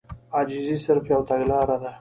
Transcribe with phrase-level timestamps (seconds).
[0.35, 1.89] عاجزي صرف يوه تګلاره ده.